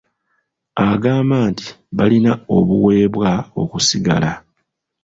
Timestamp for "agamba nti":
0.89-1.67